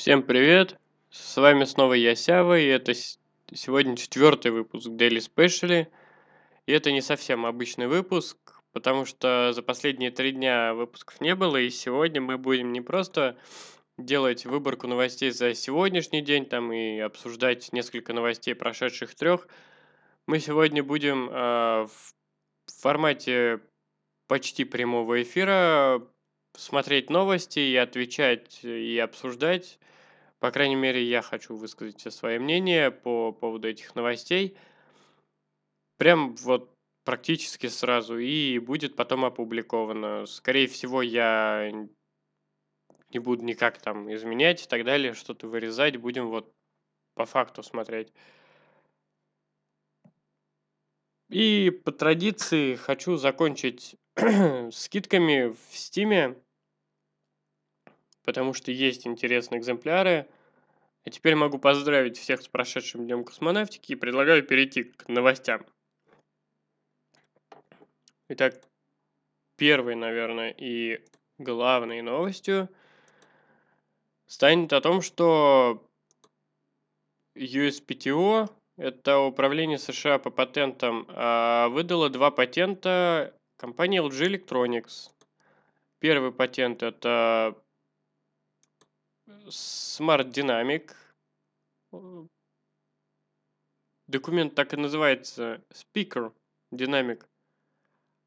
Всем 0.00 0.22
привет! 0.22 0.78
С 1.10 1.36
вами 1.36 1.64
снова 1.64 1.92
я, 1.92 2.14
Сява, 2.14 2.58
и 2.58 2.64
это 2.64 2.94
сегодня 3.52 3.98
четвертый 3.98 4.50
выпуск 4.50 4.86
Daily 4.86 5.18
Special. 5.18 5.88
И 6.64 6.72
это 6.72 6.90
не 6.90 7.02
совсем 7.02 7.44
обычный 7.44 7.86
выпуск, 7.86 8.38
потому 8.72 9.04
что 9.04 9.52
за 9.52 9.62
последние 9.62 10.10
три 10.10 10.32
дня 10.32 10.72
выпусков 10.72 11.20
не 11.20 11.34
было, 11.34 11.58
и 11.58 11.68
сегодня 11.68 12.22
мы 12.22 12.38
будем 12.38 12.72
не 12.72 12.80
просто 12.80 13.36
делать 13.98 14.46
выборку 14.46 14.86
новостей 14.86 15.32
за 15.32 15.52
сегодняшний 15.52 16.22
день 16.22 16.46
там 16.46 16.72
и 16.72 16.98
обсуждать 16.98 17.70
несколько 17.74 18.14
новостей 18.14 18.54
прошедших 18.54 19.14
трех. 19.14 19.48
Мы 20.26 20.40
сегодня 20.40 20.82
будем 20.82 21.28
э, 21.28 21.32
в 21.34 22.72
формате 22.80 23.60
почти 24.28 24.64
прямого 24.64 25.20
эфира 25.20 26.02
смотреть 26.56 27.10
новости 27.10 27.58
и 27.58 27.76
отвечать 27.76 28.64
и 28.64 28.98
обсуждать. 28.98 29.78
По 30.40 30.50
крайней 30.50 30.74
мере, 30.74 31.04
я 31.04 31.20
хочу 31.20 31.54
высказать 31.54 32.00
свое 32.12 32.40
мнение 32.40 32.90
по 32.90 33.30
поводу 33.30 33.68
этих 33.68 33.94
новостей. 33.94 34.56
Прям 35.98 36.34
вот 36.36 36.74
практически 37.04 37.66
сразу 37.66 38.16
и 38.18 38.58
будет 38.58 38.96
потом 38.96 39.26
опубликовано. 39.26 40.24
Скорее 40.24 40.66
всего, 40.66 41.02
я 41.02 41.70
не 43.10 43.18
буду 43.18 43.44
никак 43.44 43.82
там 43.82 44.12
изменять 44.14 44.64
и 44.64 44.68
так 44.68 44.84
далее, 44.84 45.12
что-то 45.12 45.46
вырезать. 45.46 45.98
Будем 45.98 46.28
вот 46.28 46.50
по 47.14 47.26
факту 47.26 47.62
смотреть. 47.62 48.10
И 51.28 51.70
по 51.84 51.92
традиции 51.92 52.76
хочу 52.76 53.16
закончить 53.16 53.94
скидками 54.72 55.52
в 55.52 55.76
Стиме, 55.76 56.42
потому 58.30 58.54
что 58.54 58.70
есть 58.70 59.08
интересные 59.08 59.58
экземпляры. 59.58 60.28
А 61.04 61.10
теперь 61.10 61.34
могу 61.34 61.58
поздравить 61.58 62.16
всех 62.16 62.40
с 62.40 62.46
прошедшим 62.46 63.04
днем 63.04 63.24
космонавтики 63.24 63.90
и 63.90 63.96
предлагаю 63.96 64.44
перейти 64.44 64.84
к 64.84 65.08
новостям. 65.08 65.66
Итак, 68.28 68.62
первой, 69.56 69.96
наверное, 69.96 70.54
и 70.56 71.04
главной 71.38 72.02
новостью 72.02 72.68
станет 74.26 74.72
о 74.72 74.80
том, 74.80 75.02
что 75.02 75.84
USPTO 77.36 78.48
это 78.76 79.18
управление 79.18 79.78
США 79.78 80.20
по 80.20 80.30
патентам, 80.30 81.04
а, 81.08 81.68
выдало 81.70 82.10
два 82.10 82.30
патента 82.30 83.34
компании 83.56 84.00
LG 84.00 84.46
Electronics. 84.46 85.10
Первый 85.98 86.30
патент 86.30 86.84
это 86.84 87.60
Smart 89.48 90.30
Dynamic. 90.30 90.94
Документ 94.06 94.54
так 94.54 94.74
и 94.74 94.76
называется 94.76 95.62
Speaker 95.70 96.32
Dynamic. 96.72 97.24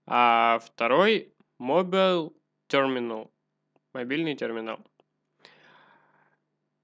А 0.05 0.59
второй 0.59 1.33
Mobile 1.59 2.33
Terminal. 2.69 3.31
Мобильный 3.93 4.35
терминал. 4.35 4.79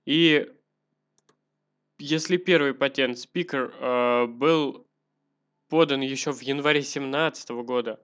И 0.05 0.51
если 1.99 2.37
первый 2.37 2.73
патент 2.73 3.17
Speaker 3.17 3.73
э, 3.73 4.25
был 4.27 4.87
подан 5.67 6.01
еще 6.01 6.31
в 6.31 6.41
январе 6.41 6.79
2017 6.79 7.49
года, 7.51 7.99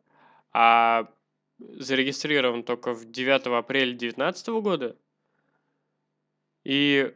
а 0.52 1.12
зарегистрирован 1.58 2.64
только 2.64 2.94
в 2.94 3.06
9 3.06 3.48
апреля 3.48 3.92
2019 3.92 4.48
года, 4.62 4.98
и 6.66 7.16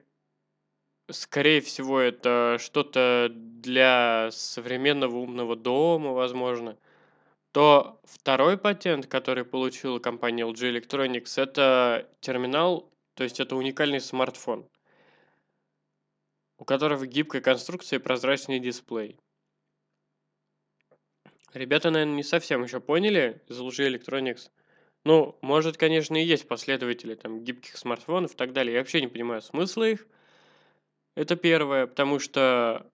скорее 1.09 1.59
всего 1.59 1.99
это 1.99 2.55
что-то 2.59 3.29
для 3.29 4.29
современного 4.31 5.17
умного 5.17 5.57
дома, 5.57 6.13
возможно, 6.13 6.77
то 7.51 7.99
второй 8.05 8.57
патент, 8.57 9.07
который 9.07 9.43
получила 9.43 9.99
компания 9.99 10.43
LG 10.43 10.79
Electronics, 10.79 11.41
это 11.41 12.09
терминал, 12.21 12.89
то 13.15 13.23
есть 13.25 13.41
это 13.41 13.57
уникальный 13.57 13.99
смартфон– 13.99 14.65
у 16.59 16.65
которого 16.65 17.07
гибкая 17.07 17.41
конструкция 17.41 17.99
и 17.99 18.01
прозрачный 18.01 18.59
дисплей. 18.59 19.17
Ребята, 21.53 21.89
наверное, 21.89 22.17
не 22.17 22.23
совсем 22.23 22.63
еще 22.63 22.79
поняли 22.79 23.41
из 23.47 23.57
лжи 23.57 23.87
Electronics. 23.89 24.51
Ну, 25.05 25.37
может, 25.41 25.77
конечно, 25.77 26.15
и 26.21 26.25
есть 26.25 26.47
последователи 26.47 27.15
там 27.15 27.43
гибких 27.43 27.77
смартфонов 27.77 28.33
и 28.33 28.35
так 28.35 28.53
далее. 28.53 28.73
Я 28.73 28.79
вообще 28.79 29.01
не 29.01 29.07
понимаю 29.07 29.41
смысла 29.41 29.85
их. 29.85 30.05
Это 31.15 31.35
первое, 31.35 31.87
потому 31.87 32.19
что 32.19 32.89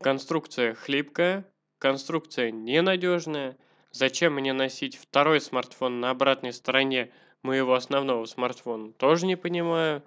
конструкция 0.00 0.74
хлипкая, 0.74 1.50
конструкция 1.78 2.50
ненадежная. 2.50 3.56
Зачем 3.90 4.34
мне 4.34 4.52
носить 4.52 4.96
второй 4.96 5.40
смартфон 5.40 6.00
на 6.00 6.10
обратной 6.10 6.52
стороне 6.52 7.10
моего 7.42 7.74
основного 7.74 8.26
смартфона? 8.26 8.92
Тоже 8.92 9.26
не 9.26 9.36
понимаю. 9.36 10.02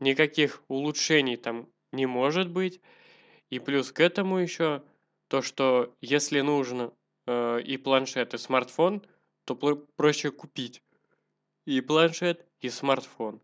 Никаких 0.00 0.62
улучшений 0.68 1.36
там 1.36 1.68
не 1.92 2.06
может 2.06 2.50
быть. 2.50 2.80
И 3.48 3.58
плюс 3.58 3.92
к 3.92 4.00
этому 4.00 4.38
еще 4.38 4.82
то, 5.28 5.40
что 5.40 5.94
если 6.00 6.40
нужно 6.40 6.92
э, 7.26 7.60
и 7.62 7.76
планшет, 7.76 8.34
и 8.34 8.38
смартфон, 8.38 9.02
то 9.44 9.54
проще 9.54 10.30
купить 10.30 10.82
и 11.64 11.80
планшет, 11.80 12.46
и 12.60 12.68
смартфон. 12.68 13.40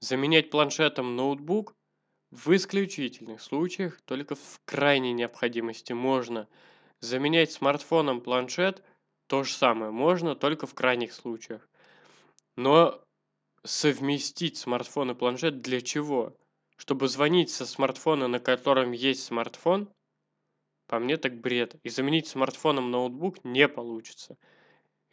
Заменять 0.00 0.50
планшетом 0.50 1.16
ноутбук 1.16 1.74
в 2.30 2.54
исключительных 2.54 3.40
случаях, 3.40 4.00
только 4.02 4.34
в 4.34 4.60
крайней 4.64 5.12
необходимости 5.12 5.92
можно. 5.92 6.48
Заменять 7.00 7.52
смартфоном 7.52 8.20
планшет 8.20 8.82
то 9.26 9.42
же 9.44 9.52
самое 9.52 9.90
можно, 9.90 10.34
только 10.34 10.66
в 10.66 10.74
крайних 10.74 11.12
случаях. 11.12 11.68
Но 12.56 13.02
совместить 13.64 14.58
смартфон 14.58 15.12
и 15.12 15.14
планшет 15.14 15.60
для 15.60 15.80
чего? 15.80 16.36
Чтобы 16.76 17.08
звонить 17.08 17.50
со 17.50 17.66
смартфона, 17.66 18.28
на 18.28 18.40
котором 18.40 18.92
есть 18.92 19.24
смартфон, 19.24 19.88
по 20.86 20.98
мне 20.98 21.16
так 21.16 21.40
бред. 21.40 21.76
И 21.82 21.88
заменить 21.88 22.26
смартфоном 22.26 22.90
ноутбук 22.90 23.44
не 23.44 23.68
получится. 23.68 24.36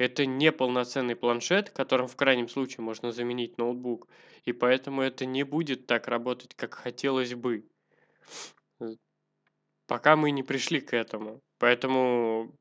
Это 0.02 0.26
не 0.26 0.52
полноценный 0.52 1.16
планшет, 1.16 1.70
которым 1.70 2.08
в 2.08 2.16
крайнем 2.16 2.48
случае 2.48 2.82
можно 2.82 3.12
заменить 3.12 3.60
ноутбук. 3.60 4.08
И 4.46 4.52
поэтому 4.52 5.04
это 5.04 5.28
не 5.28 5.44
будет 5.44 5.86
так 5.86 6.08
работать, 6.08 6.56
как 6.56 6.74
хотелось 6.74 7.36
бы. 7.36 7.70
Пока 9.86 10.16
мы 10.16 10.32
не 10.32 10.42
пришли 10.42 10.82
к 10.82 10.96
этому. 10.96 11.40
Поэтому 11.60 12.52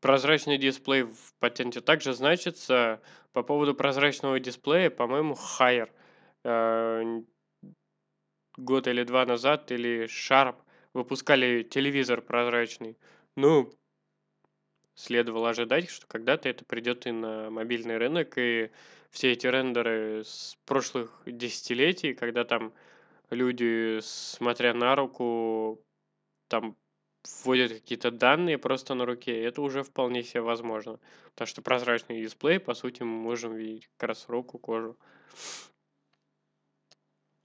прозрачный 0.00 0.56
дисплей 0.56 1.02
в 1.02 1.34
патенте 1.40 1.80
также 1.80 2.12
значится. 2.12 3.02
По 3.32 3.42
поводу 3.42 3.74
прозрачного 3.74 4.38
дисплея, 4.38 4.90
по-моему, 4.90 5.34
higher 5.34 5.90
год 8.56 8.86
или 8.86 9.02
два 9.02 9.26
назад, 9.26 9.72
или 9.72 10.04
Sharp 10.04 10.54
выпускали 10.92 11.64
телевизор 11.64 12.22
прозрачный. 12.22 12.96
Ну, 13.34 13.72
следовало 14.94 15.50
ожидать, 15.50 15.88
что 15.88 16.06
когда-то 16.06 16.48
это 16.48 16.64
придет 16.64 17.06
и 17.06 17.12
на 17.12 17.50
мобильный 17.50 17.98
рынок, 17.98 18.34
и 18.36 18.70
все 19.10 19.32
эти 19.32 19.46
рендеры 19.46 20.22
с 20.24 20.56
прошлых 20.64 21.22
десятилетий, 21.26 22.14
когда 22.14 22.44
там 22.44 22.72
люди, 23.30 23.98
смотря 24.02 24.74
на 24.74 24.94
руку, 24.96 25.80
там 26.48 26.76
вводят 27.44 27.72
какие-то 27.72 28.10
данные 28.10 28.58
просто 28.58 28.94
на 28.94 29.06
руке, 29.06 29.42
это 29.42 29.62
уже 29.62 29.82
вполне 29.82 30.22
себе 30.22 30.42
возможно. 30.42 30.98
Потому 31.30 31.46
что 31.46 31.62
прозрачный 31.62 32.20
дисплей, 32.20 32.60
по 32.60 32.74
сути, 32.74 33.02
мы 33.02 33.16
можем 33.16 33.54
видеть 33.54 33.88
как 33.96 34.08
раз 34.10 34.26
руку, 34.28 34.58
кожу. 34.58 34.96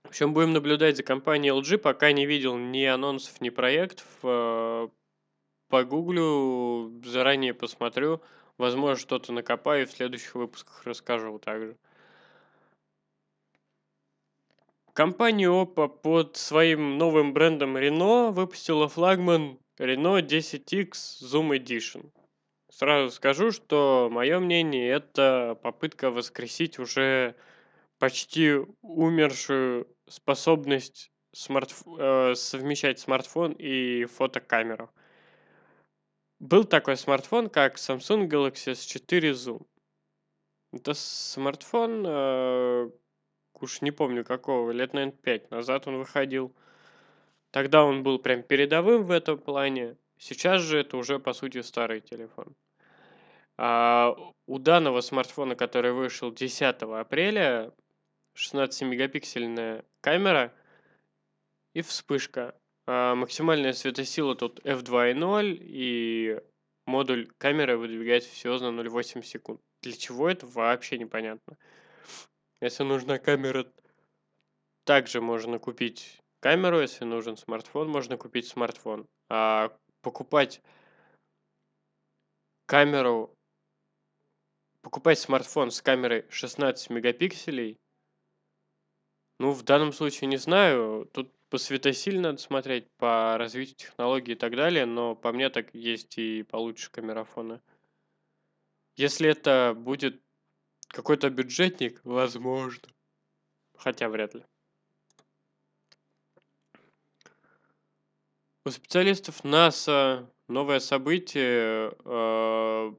В 0.03 0.09
общем, 0.09 0.33
будем 0.33 0.53
наблюдать 0.53 0.97
за 0.97 1.03
компанией 1.03 1.53
LG, 1.53 1.77
пока 1.77 2.11
не 2.11 2.25
видел 2.25 2.57
ни 2.57 2.83
анонсов, 2.83 3.41
ни 3.41 3.49
проектов. 3.49 4.07
Погуглю, 5.69 6.91
заранее 7.05 7.53
посмотрю. 7.53 8.21
Возможно, 8.57 8.97
что-то 8.97 9.31
накопаю 9.31 9.83
и 9.83 9.85
в 9.85 9.91
следующих 9.91 10.35
выпусках 10.35 10.83
расскажу 10.85 11.37
также. 11.39 11.77
Компания 14.93 15.47
Oppo 15.47 15.87
под 15.87 16.35
своим 16.35 16.97
новым 16.97 17.33
брендом 17.33 17.77
Renault 17.77 18.31
выпустила 18.31 18.89
флагман 18.89 19.59
Renault 19.77 20.27
10X 20.27 20.91
Zoom 21.21 21.57
Edition. 21.57 22.11
Сразу 22.69 23.11
скажу, 23.11 23.51
что 23.51 24.09
мое 24.11 24.39
мнение 24.39 24.89
это 24.89 25.57
попытка 25.61 26.11
воскресить 26.11 26.79
уже 26.79 27.35
почти 27.99 28.55
умершую 28.81 29.87
способность 30.07 31.11
смартф... 31.31 31.83
э, 31.97 32.33
совмещать 32.35 32.99
смартфон 32.99 33.53
и 33.53 34.05
фотокамеру. 34.05 34.89
Был 36.39 36.63
такой 36.63 36.95
смартфон, 36.95 37.49
как 37.49 37.75
Samsung 37.75 38.29
Galaxy 38.29 38.71
S4 38.71 39.31
Zoom. 39.31 39.65
Это 40.71 40.93
смартфон, 40.93 42.05
э, 42.07 42.89
уж 43.55 43.81
не 43.81 43.91
помню 43.91 44.23
какого, 44.23 44.71
лет, 44.71 44.93
наверное, 44.93 45.17
5 45.17 45.51
назад 45.51 45.87
он 45.87 45.97
выходил. 45.97 46.55
Тогда 47.51 47.83
он 47.83 48.03
был 48.03 48.19
прям 48.19 48.43
передовым 48.43 49.03
в 49.03 49.11
этом 49.11 49.37
плане. 49.37 49.97
Сейчас 50.17 50.61
же 50.61 50.79
это 50.79 50.95
уже, 50.95 51.19
по 51.19 51.33
сути, 51.33 51.61
старый 51.61 51.99
телефон. 51.99 52.55
А 53.57 54.15
у 54.45 54.59
данного 54.59 55.01
смартфона, 55.01 55.55
который 55.55 55.91
вышел 55.91 56.31
10 56.31 56.83
апреля, 56.83 57.73
16-мегапиксельная 58.35 59.83
камера 59.99 60.53
и 61.73 61.81
вспышка. 61.81 62.55
А 62.91 63.13
максимальная 63.13 63.73
светосила 63.73 64.33
тут 64.33 64.65
f2.0 64.65 65.57
и 65.61 66.41
модуль 66.87 67.31
камеры 67.37 67.77
выдвигается 67.77 68.31
всего 68.31 68.57
за 68.57 68.69
0,8 68.69 69.21
секунд. 69.21 69.61
Для 69.83 69.93
чего 69.93 70.27
это 70.27 70.47
вообще 70.47 70.97
непонятно. 70.97 71.55
Если 72.61 72.81
нужна 72.81 73.19
камера, 73.19 73.71
также 74.85 75.21
можно 75.21 75.59
купить 75.59 76.19
камеру, 76.39 76.81
если 76.81 77.05
нужен 77.05 77.37
смартфон, 77.37 77.87
можно 77.89 78.17
купить 78.17 78.47
смартфон. 78.47 79.05
А 79.29 79.71
покупать 80.01 80.59
камеру, 82.65 83.31
покупать 84.81 85.19
смартфон 85.19 85.69
с 85.69 85.83
камерой 85.83 86.25
16 86.31 86.89
мегапикселей, 86.89 87.77
ну, 89.39 89.51
в 89.53 89.63
данном 89.63 89.93
случае 89.93 90.27
не 90.27 90.37
знаю. 90.37 91.09
Тут 91.13 91.33
по 91.49 91.57
светосиле 91.57 92.19
надо 92.19 92.37
смотреть, 92.39 92.91
по 92.97 93.37
развитию 93.37 93.77
технологий 93.77 94.33
и 94.33 94.35
так 94.35 94.55
далее, 94.55 94.85
но 94.85 95.15
по 95.15 95.31
мне 95.31 95.49
так 95.49 95.73
есть 95.73 96.17
и 96.17 96.43
получше 96.43 96.91
камерафоны. 96.91 97.61
Если 98.97 99.29
это 99.29 99.73
будет 99.75 100.21
какой-то 100.89 101.29
бюджетник, 101.29 102.01
возможно. 102.03 102.89
Хотя 103.77 104.09
вряд 104.09 104.35
ли. 104.35 104.43
У 108.65 108.71
специалистов 108.71 109.45
НАСА 109.45 110.29
новое 110.49 110.79
событие 110.79 111.91
э, 111.91 112.93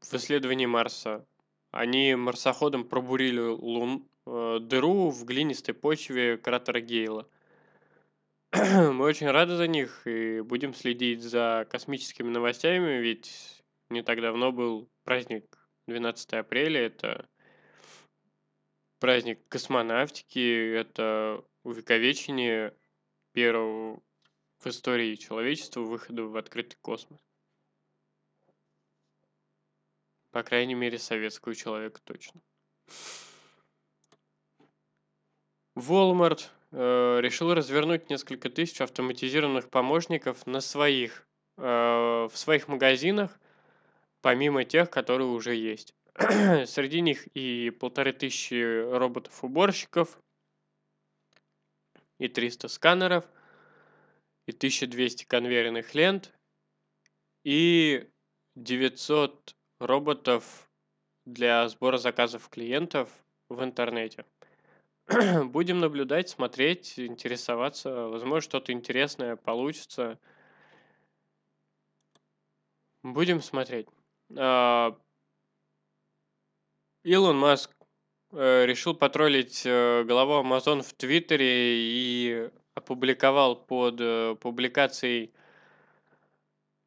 в 0.00 0.14
исследовании 0.14 0.66
Марса. 0.66 1.24
Они 1.70 2.16
марсоходом 2.16 2.84
пробурили 2.84 3.38
лун, 3.40 4.08
дыру 4.58 5.10
в 5.10 5.24
глинистой 5.24 5.74
почве 5.74 6.36
кратера 6.36 6.80
Гейла. 6.80 7.28
Мы 8.52 9.04
очень 9.04 9.30
рады 9.30 9.56
за 9.56 9.66
них 9.66 10.06
и 10.06 10.40
будем 10.40 10.74
следить 10.74 11.22
за 11.22 11.66
космическими 11.70 12.28
новостями, 12.28 13.00
ведь 13.00 13.62
не 13.90 14.02
так 14.02 14.20
давно 14.20 14.52
был 14.52 14.88
праздник 15.04 15.58
12 15.86 16.32
апреля. 16.34 16.86
Это 16.86 17.28
праздник 18.98 19.46
космонавтики, 19.48 20.74
это 20.74 21.44
увековечение 21.62 22.74
первого 23.32 24.00
в 24.58 24.66
истории 24.66 25.14
человечества 25.16 25.80
выхода 25.80 26.24
в 26.24 26.36
открытый 26.36 26.78
космос. 26.80 27.20
По 30.30 30.42
крайней 30.42 30.74
мере, 30.74 30.98
советского 30.98 31.54
человека 31.54 32.00
точно. 32.04 32.40
Walmart 35.76 36.48
э, 36.72 37.18
решил 37.20 37.52
развернуть 37.52 38.08
несколько 38.08 38.48
тысяч 38.48 38.80
автоматизированных 38.80 39.68
помощников 39.68 40.46
на 40.46 40.60
своих, 40.60 41.26
э, 41.58 41.62
в 41.62 42.32
своих 42.34 42.66
магазинах, 42.68 43.38
помимо 44.22 44.64
тех, 44.64 44.88
которые 44.88 45.28
уже 45.28 45.54
есть. 45.54 45.94
Среди 46.16 47.02
них 47.02 47.26
и 47.34 47.68
полторы 47.68 48.14
тысячи 48.14 48.90
роботов-уборщиков, 48.90 50.18
и 52.18 52.28
300 52.28 52.68
сканеров, 52.68 53.26
и 54.46 54.52
1200 54.52 55.24
конвейерных 55.24 55.94
лент, 55.94 56.32
и 57.44 58.08
900 58.54 59.54
роботов 59.80 60.70
для 61.26 61.68
сбора 61.68 61.98
заказов 61.98 62.48
клиентов 62.48 63.10
в 63.50 63.62
интернете. 63.62 64.24
Будем 65.46 65.78
наблюдать, 65.78 66.28
смотреть, 66.28 66.98
интересоваться. 66.98 68.08
Возможно, 68.08 68.40
что-то 68.40 68.72
интересное 68.72 69.36
получится. 69.36 70.18
Будем 73.04 73.40
смотреть. 73.40 73.86
А, 74.36 74.98
Илон 77.04 77.38
Маск 77.38 77.70
э, 78.32 78.66
решил 78.66 78.94
потроллить 78.94 79.62
э, 79.64 80.02
главу 80.02 80.44
Amazon 80.44 80.82
в 80.82 80.92
Твиттере 80.94 81.76
и 81.76 82.50
опубликовал 82.74 83.54
под 83.54 84.00
э, 84.00 84.34
публикацией 84.40 85.32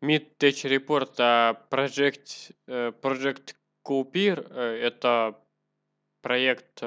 Mid 0.02 0.36
Tech 0.38 0.66
Report 0.66 1.14
о 1.20 1.54
Project, 1.70 2.52
Project 2.68 3.56
Cooper. 3.86 4.54
Это 4.54 5.42
проект 6.22 6.82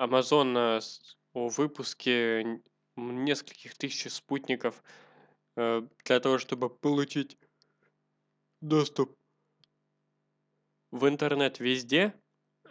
Amazon 0.00 0.80
о 1.34 1.48
выпуске 1.48 2.60
нескольких 2.96 3.76
тысяч 3.76 4.10
спутников 4.10 4.82
для 5.56 6.20
того, 6.20 6.38
чтобы 6.38 6.70
получить 6.70 7.36
доступ 8.60 9.16
в 10.90 11.06
интернет 11.08 11.60
везде. 11.60 12.14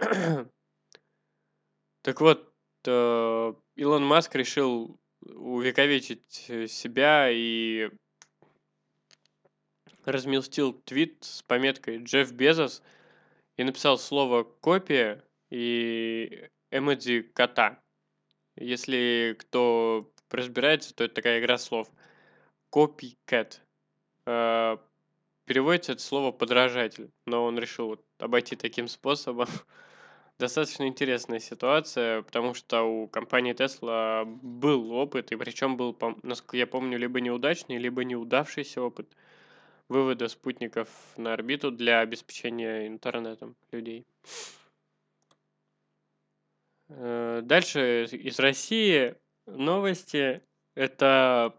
так 2.02 2.22
вот, 2.22 2.54
э, 2.86 3.54
Илон 3.76 4.06
Маск 4.06 4.36
решил 4.36 5.00
увековечить 5.22 6.46
э, 6.50 6.68
себя 6.68 7.30
и 7.32 7.90
разместил 10.06 10.74
твит 10.74 11.24
с 11.24 11.44
пометкой 11.44 12.04
Джефф 12.04 12.32
Безос 12.32 12.82
и 13.58 13.64
написал 13.64 13.98
слово 13.98 14.44
«копия» 14.44 15.24
и 15.50 16.50
эмодзи 16.72 17.22
кота. 17.34 17.80
Если 18.56 19.36
кто 19.40 20.12
разбирается, 20.30 20.94
то 20.94 21.04
это 21.04 21.16
такая 21.16 21.40
игра 21.40 21.58
слов. 21.58 21.90
Copycat. 22.72 23.60
Э, 24.26 24.78
переводится 25.46 25.94
это 25.94 26.02
слово 26.02 26.32
подражатель, 26.32 27.10
но 27.26 27.44
он 27.46 27.58
решил 27.58 27.88
вот 27.88 28.06
обойти 28.20 28.56
таким 28.56 28.88
способом. 28.88 29.48
Достаточно 30.40 30.88
интересная 30.88 31.40
ситуация, 31.40 32.22
потому 32.22 32.54
что 32.54 32.84
у 32.84 33.08
компании 33.08 33.54
Tesla 33.54 34.26
был 34.26 34.92
опыт, 34.92 35.32
и 35.32 35.36
причем 35.36 35.76
был, 35.76 35.98
насколько 36.24 36.58
я 36.58 36.68
помню, 36.68 36.98
либо 36.98 37.20
неудачный, 37.20 37.78
либо 37.78 38.04
неудавшийся 38.04 38.82
опыт 38.82 39.08
вывода 39.90 40.28
спутников 40.28 40.88
на 41.18 41.34
орбиту 41.34 41.72
для 41.72 42.00
обеспечения 42.00 42.88
интернетом 42.88 43.56
людей. 43.72 44.06
Э, 46.90 47.42
дальше 47.44 48.06
из 48.06 48.40
России 48.40 49.16
новости. 49.46 50.42
Это 50.76 51.56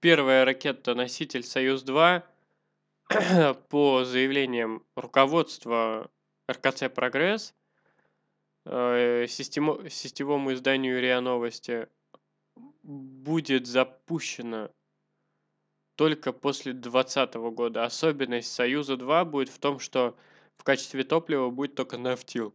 первая 0.00 0.44
ракета-носитель 0.44 1.44
«Союз-2» 1.44 2.22
по 3.68 4.04
заявлениям 4.04 4.84
руководства 4.96 6.10
РКЦ 6.50 6.88
«Прогресс», 6.92 7.54
э, 8.64 9.26
сетевому 9.28 10.52
изданию 10.54 11.00
РИА 11.00 11.20
Новости, 11.20 11.88
будет 12.82 13.66
запущена 13.66 14.70
только 15.96 16.32
после 16.32 16.72
2020 16.72 17.34
года. 17.54 17.84
Особенность 17.84 18.52
«Союза-2» 18.52 19.24
будет 19.24 19.50
в 19.50 19.58
том, 19.58 19.78
что 19.78 20.16
в 20.56 20.64
качестве 20.64 21.04
топлива 21.04 21.50
будет 21.50 21.74
только 21.74 21.98
нафтил. 21.98 22.54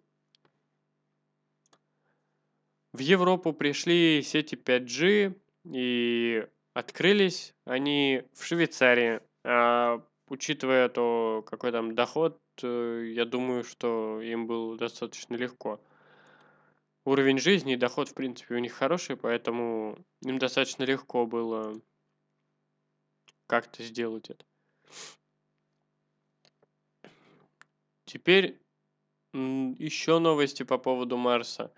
В 2.95 2.99
Европу 2.99 3.51
пришли 3.51 4.21
сети 4.21 4.55
5G 4.55 5.37
и 5.65 6.47
открылись 6.73 7.53
они 7.65 8.23
в 8.31 8.45
Швейцарии. 8.45 9.19
А 9.43 10.01
учитывая 10.29 10.87
то, 10.87 11.43
какой 11.45 11.73
там 11.73 11.93
доход, 11.93 12.39
э, 12.63 13.11
я 13.13 13.25
думаю, 13.25 13.65
что 13.65 14.21
им 14.21 14.47
было 14.47 14.77
достаточно 14.77 15.35
легко. 15.35 15.81
Уровень 17.03 17.37
жизни 17.37 17.73
и 17.73 17.75
доход, 17.75 18.07
в 18.07 18.13
принципе, 18.13 18.55
у 18.55 18.59
них 18.59 18.71
хороший, 18.71 19.17
поэтому 19.17 19.97
им 20.21 20.39
достаточно 20.39 20.85
легко 20.85 21.25
было 21.25 21.73
как-то 23.47 23.83
сделать 23.83 24.29
это. 24.29 24.45
Теперь 28.05 28.57
еще 29.33 30.19
новости 30.19 30.63
по 30.63 30.77
поводу 30.77 31.17
Марса. 31.17 31.73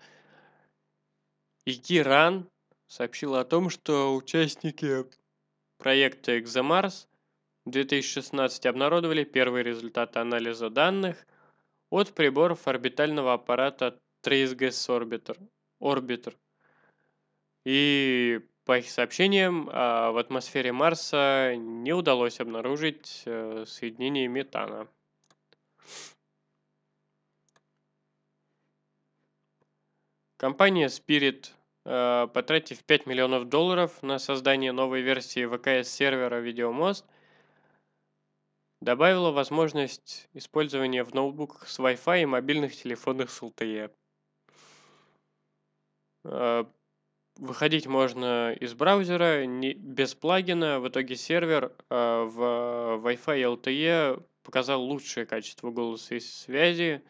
Игиран 1.70 2.48
сообщил 2.86 3.34
о 3.34 3.44
том, 3.44 3.68
что 3.68 4.14
участники 4.16 5.04
проекта 5.76 6.38
«Экзомарс» 6.38 7.06
2016 7.66 8.64
обнародовали 8.64 9.24
первые 9.24 9.64
результаты 9.64 10.18
анализа 10.18 10.70
данных 10.70 11.26
от 11.90 12.14
приборов 12.14 12.66
орбитального 12.66 13.34
аппарата 13.34 14.00
Trace 14.24 14.56
Orbiter. 14.56 15.36
Orbiter. 15.78 16.34
И 17.66 18.40
по 18.64 18.78
их 18.78 18.88
сообщениям, 18.88 19.68
а, 19.70 20.10
в 20.12 20.16
атмосфере 20.16 20.72
Марса 20.72 21.54
не 21.54 21.92
удалось 21.92 22.40
обнаружить 22.40 23.24
э, 23.26 23.64
соединение 23.66 24.26
метана. 24.26 24.88
Компания 30.38 30.86
Spirit, 30.86 31.50
потратив 31.88 32.84
5 32.84 33.06
миллионов 33.06 33.48
долларов 33.48 34.02
на 34.02 34.18
создание 34.18 34.72
новой 34.72 35.00
версии 35.00 35.46
VKS-сервера 35.46 36.44
VideoMost, 36.44 37.04
добавила 38.80 39.30
возможность 39.30 40.28
использования 40.34 41.02
в 41.02 41.14
ноутбуках 41.14 41.66
с 41.66 41.78
Wi-Fi 41.78 42.22
и 42.22 42.26
мобильных 42.26 42.76
телефонах 42.76 43.30
с 43.30 43.42
LTE. 43.42 43.90
Э, 46.24 46.64
выходить 47.36 47.86
можно 47.86 48.52
из 48.52 48.74
браузера 48.74 49.46
не, 49.46 49.72
без 49.72 50.14
плагина. 50.14 50.80
В 50.80 50.88
итоге 50.88 51.16
сервер 51.16 51.72
э, 51.88 51.94
в 52.24 53.00
Wi-Fi 53.02 53.38
и 53.38 53.42
LTE 53.42 54.22
показал 54.42 54.82
лучшее 54.82 55.26
качество 55.26 55.70
голоса 55.70 56.16
и 56.16 56.20
связи 56.20 57.02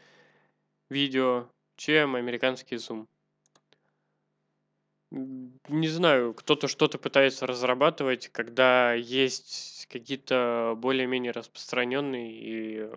видео, 0.88 1.49
чем 1.76 2.14
американский 2.14 2.76
Zoom 2.76 3.06
не 5.11 5.88
знаю, 5.88 6.35
кто-то 6.35 6.69
что-то 6.69 6.99
пытается 6.99 7.47
разрабатывать, 7.47 8.29
когда 8.29 8.93
есть 8.93 9.87
какие-то 9.91 10.75
более-менее 10.77 11.33
распространенные 11.33 12.33
и 12.33 12.91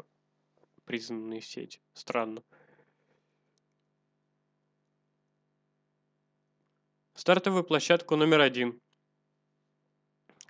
признанные 0.85 1.41
сети. 1.41 1.79
Странно. 1.93 2.43
Стартовую 7.13 7.63
площадку 7.63 8.15
номер 8.15 8.41
один 8.41 8.81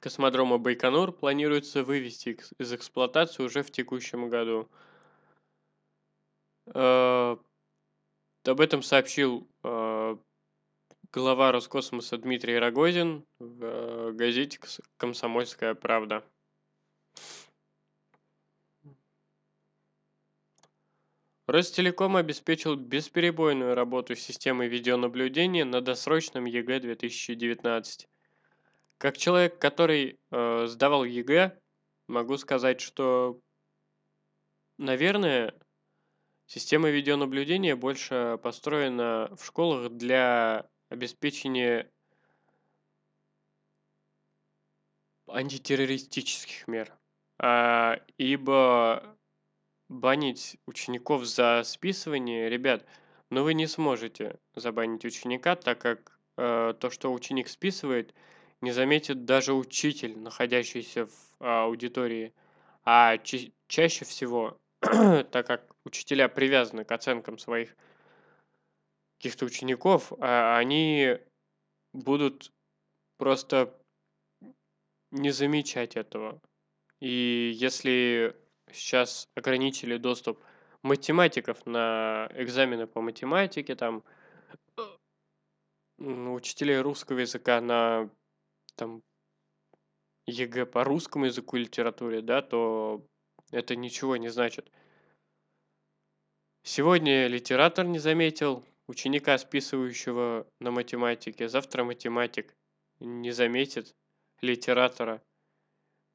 космодрома 0.01 0.57
Байконур 0.57 1.11
планируется 1.11 1.83
вывести 1.83 2.39
из 2.57 2.73
эксплуатации 2.73 3.43
уже 3.43 3.61
в 3.61 3.71
текущем 3.71 4.29
году. 4.29 4.67
Э, 6.73 7.37
об 8.43 8.59
этом 8.59 8.81
сообщил 8.81 9.47
глава 11.13 11.51
Роскосмоса 11.51 12.17
Дмитрий 12.17 12.57
Рогозин 12.57 13.25
в 13.37 13.65
э, 13.65 14.11
газете 14.13 14.59
«Комсомольская 14.95 15.75
правда». 15.75 16.23
Ростелеком 21.47 22.15
обеспечил 22.15 22.77
бесперебойную 22.77 23.75
работу 23.75 24.15
системы 24.15 24.67
видеонаблюдения 24.67 25.65
на 25.65 25.81
досрочном 25.81 26.45
ЕГЭ 26.45 26.79
2019. 26.79 28.07
Как 28.97 29.17
человек, 29.17 29.59
который 29.59 30.17
э, 30.31 30.67
сдавал 30.67 31.03
ЕГЭ, 31.03 31.59
могу 32.07 32.37
сказать, 32.37 32.79
что, 32.79 33.37
наверное, 34.77 35.53
система 36.45 36.89
видеонаблюдения 36.89 37.75
больше 37.75 38.39
построена 38.41 39.29
в 39.35 39.45
школах 39.45 39.91
для 39.91 40.69
обеспечение 40.91 41.89
антитеррористических 45.27 46.67
мер, 46.67 46.91
а, 47.39 48.01
ибо 48.17 49.17
банить 49.87 50.57
учеников 50.65 51.25
за 51.25 51.63
списывание, 51.63 52.49
ребят, 52.49 52.85
ну 53.29 53.43
вы 53.43 53.53
не 53.53 53.67
сможете 53.67 54.37
забанить 54.53 55.05
ученика, 55.05 55.55
так 55.55 55.79
как 55.79 56.19
э, 56.37 56.73
то, 56.77 56.89
что 56.89 57.13
ученик 57.13 57.47
списывает, 57.47 58.13
не 58.59 58.71
заметит 58.71 59.23
даже 59.23 59.53
учитель, 59.53 60.17
находящийся 60.19 61.05
в 61.05 61.11
а, 61.39 61.63
аудитории. 61.63 62.33
А 62.83 63.17
ча- 63.17 63.51
чаще 63.67 64.03
всего, 64.03 64.57
так 64.81 65.47
как 65.47 65.73
учителя 65.85 66.27
привязаны 66.27 66.83
к 66.83 66.91
оценкам 66.91 67.37
своих 67.37 67.75
каких-то 69.21 69.45
учеников, 69.45 70.11
а 70.19 70.57
они 70.57 71.19
будут 71.93 72.51
просто 73.17 73.71
не 75.11 75.29
замечать 75.29 75.95
этого. 75.95 76.41
И 76.99 77.51
если 77.53 78.35
сейчас 78.71 79.29
ограничили 79.35 79.97
доступ 79.97 80.43
математиков 80.81 81.67
на 81.67 82.29
экзамены 82.33 82.87
по 82.87 83.01
математике, 83.01 83.75
там, 83.75 84.03
учителей 85.99 86.79
русского 86.79 87.19
языка 87.19 87.61
на 87.61 88.09
там, 88.75 89.03
ЕГЭ 90.25 90.65
по 90.65 90.83
русскому 90.83 91.25
языку 91.25 91.57
и 91.57 91.61
литературе, 91.61 92.23
да, 92.23 92.41
то 92.41 93.05
это 93.51 93.75
ничего 93.75 94.17
не 94.17 94.29
значит. 94.29 94.71
Сегодня 96.63 97.27
литератор 97.27 97.85
не 97.85 97.99
заметил, 97.99 98.65
ученика, 98.91 99.37
списывающего 99.37 100.45
на 100.59 100.71
математике, 100.71 101.47
завтра 101.47 101.85
математик 101.85 102.53
не 102.99 103.31
заметит 103.31 103.95
литератора, 104.41 105.23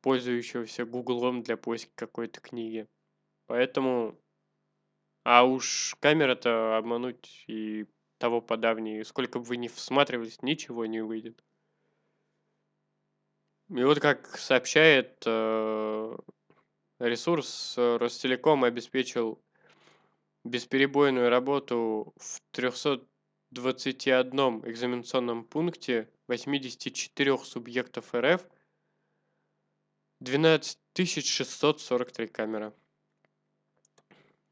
пользующегося 0.02 0.84
гуглом 0.84 1.42
для 1.42 1.56
поиска 1.56 1.90
какой-то 1.96 2.40
книги. 2.40 2.86
Поэтому... 3.46 4.20
А 5.24 5.44
уж 5.44 5.96
камера-то 5.98 6.76
обмануть 6.76 7.44
и 7.48 7.86
того 8.18 8.40
подавнее. 8.40 9.04
Сколько 9.04 9.40
бы 9.40 9.44
вы 9.46 9.56
ни 9.56 9.66
всматривались, 9.66 10.42
ничего 10.42 10.86
не 10.86 11.02
выйдет. 11.02 11.42
И 13.70 13.82
вот 13.82 13.98
как 13.98 14.38
сообщает 14.38 15.20
э, 15.26 16.16
ресурс, 17.00 17.74
Ростелеком 17.76 18.62
обеспечил 18.62 19.42
бесперебойную 20.48 21.30
работу 21.30 22.14
в 22.16 22.40
321 22.52 24.68
экзаменационном 24.68 25.44
пункте 25.44 26.08
84 26.28 27.38
субъектов 27.38 28.14
РФ 28.14 28.46
12 30.20 30.78
643 30.96 32.28
камеры. 32.28 32.72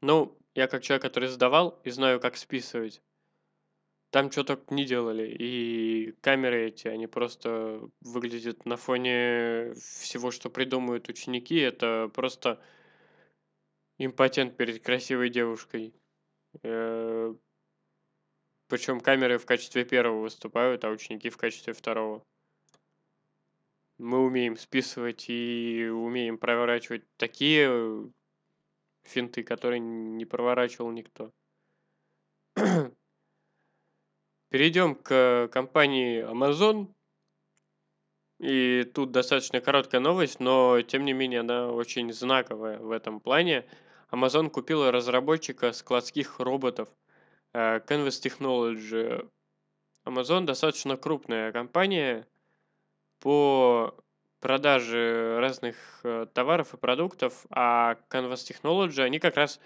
Ну, 0.01 0.37
я 0.53 0.67
как 0.67 0.83
человек, 0.83 1.01
который 1.01 1.29
сдавал 1.29 1.79
и 1.83 1.89
знаю, 1.89 2.19
как 2.19 2.37
списывать, 2.37 3.01
там 4.11 4.31
что 4.31 4.43
только 4.43 4.73
не 4.73 4.85
делали. 4.85 5.27
И 5.27 6.11
камеры 6.21 6.67
эти, 6.67 6.87
они 6.87 7.07
просто 7.07 7.81
выглядят 8.01 8.65
на 8.65 8.77
фоне 8.77 9.73
всего, 9.73 10.31
что 10.31 10.49
придумывают 10.49 11.09
ученики. 11.09 11.57
Это 11.57 12.09
просто 12.13 12.61
импотент 13.97 14.57
перед 14.57 14.83
красивой 14.83 15.29
девушкой. 15.29 15.93
Э, 16.63 17.33
Причем 18.67 18.99
камеры 18.99 19.37
в 19.37 19.45
качестве 19.45 19.85
первого 19.85 20.21
выступают, 20.21 20.83
а 20.83 20.89
ученики 20.89 21.29
в 21.29 21.37
качестве 21.37 21.73
второго. 21.73 22.25
Мы 23.97 24.19
умеем 24.19 24.57
списывать 24.57 25.29
и 25.29 25.87
умеем 25.87 26.37
проворачивать 26.37 27.03
такие 27.17 28.11
финты, 29.03 29.43
которые 29.43 29.79
не 29.79 30.25
проворачивал 30.25 30.91
никто. 30.91 31.31
Перейдем 34.49 34.95
к 34.95 35.49
компании 35.51 36.23
Amazon. 36.23 36.93
И 38.39 38.83
тут 38.93 39.11
достаточно 39.11 39.61
короткая 39.61 40.01
новость, 40.01 40.41
но 40.41 40.81
тем 40.81 41.05
не 41.05 41.13
менее 41.13 41.39
она 41.39 41.71
очень 41.71 42.11
знаковая 42.11 42.79
в 42.79 42.91
этом 42.91 43.21
плане. 43.21 43.65
Amazon 44.15 44.49
купила 44.49 44.93
разработчика 44.93 45.73
складских 45.73 46.39
роботов 46.39 46.87
э, 47.53 47.79
Canvas 47.79 48.21
Technology. 48.23 49.29
Amazon 50.05 50.45
достаточно 50.45 50.95
крупная 50.95 51.51
компания 51.51 52.25
по 53.19 53.93
продаже 54.39 55.37
разных 55.39 55.75
э, 56.03 56.27
товаров 56.33 56.73
и 56.73 56.77
продуктов, 56.77 57.45
а 57.49 57.97
Canvas 58.09 58.45
Technology, 58.49 59.01
они 59.01 59.19
как 59.19 59.35
раз 59.35 59.59